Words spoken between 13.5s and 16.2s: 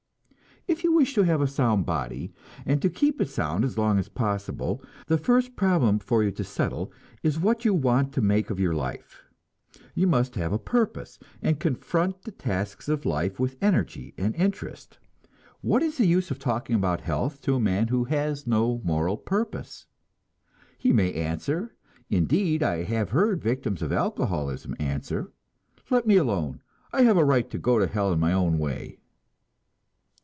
energy and interest. What is the